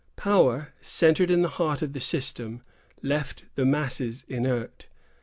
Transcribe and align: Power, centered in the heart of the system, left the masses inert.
Power, 0.15 0.73
centered 0.81 1.29
in 1.29 1.43
the 1.43 1.47
heart 1.59 1.83
of 1.83 1.93
the 1.93 1.99
system, 1.99 2.63
left 3.03 3.43
the 3.53 3.65
masses 3.65 4.25
inert. 4.27 4.87